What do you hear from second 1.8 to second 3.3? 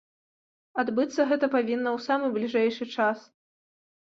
ў самы бліжэйшы час.